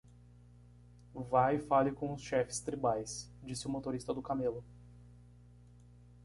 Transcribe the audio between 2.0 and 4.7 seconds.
os chefes tribais?" disse o motorista do camelo.